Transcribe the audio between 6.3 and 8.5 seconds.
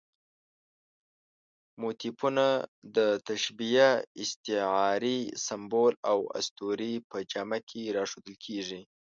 اسطورې په جامه کې راښودل